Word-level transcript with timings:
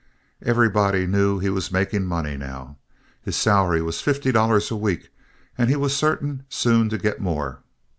Everybody 0.41 1.05
knew 1.05 1.37
he 1.37 1.51
was 1.51 1.71
making 1.71 2.05
money 2.07 2.35
now. 2.35 2.79
His 3.21 3.35
salary 3.35 3.83
was 3.83 4.01
fifty 4.01 4.31
dollars 4.31 4.71
a 4.71 4.75
week, 4.75 5.09
and 5.59 5.69
he 5.69 5.75
was 5.75 5.95
certain 5.95 6.41
soon 6.49 6.89
to 6.89 6.97
get 6.97 7.21
more. 7.21 7.61